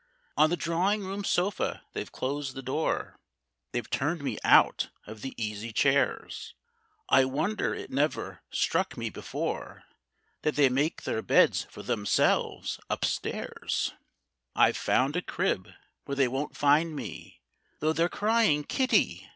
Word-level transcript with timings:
On 0.35 0.49
the 0.49 0.57
drawing 0.57 1.03
room 1.05 1.23
sofa 1.23 1.83
they've 1.93 2.11
closed 2.11 2.55
the 2.55 2.63
door, 2.63 3.19
They've 3.71 3.87
turned 3.87 4.23
me 4.23 4.39
out 4.43 4.89
of 5.05 5.21
the 5.21 5.35
easy 5.37 5.71
chairs; 5.71 6.55
I 7.09 7.23
wonder 7.25 7.75
it 7.75 7.91
never 7.91 8.41
struck 8.49 8.97
me 8.97 9.11
before 9.11 9.83
That 10.41 10.55
they 10.55 10.69
make 10.69 11.03
their 11.03 11.21
beds 11.21 11.67
for 11.69 11.83
themselves 11.83 12.79
up 12.89 13.05
stairs. 13.05 13.93
I've 14.55 14.75
found 14.75 15.15
a 15.15 15.21
crib 15.21 15.69
where 16.05 16.15
they 16.15 16.27
won't 16.27 16.57
find 16.57 16.95
me, 16.95 17.39
Though 17.79 17.93
they're 17.93 18.09
crying 18.09 18.63
"Kitty!" 18.63 19.29